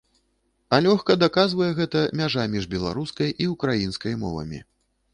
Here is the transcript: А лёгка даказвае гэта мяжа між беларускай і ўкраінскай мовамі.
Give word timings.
А 0.77 0.79
лёгка 0.85 1.17
даказвае 1.25 1.69
гэта 1.81 2.01
мяжа 2.23 2.49
між 2.57 2.65
беларускай 2.75 3.29
і 3.37 3.45
ўкраінскай 3.55 4.21
мовамі. 4.27 4.69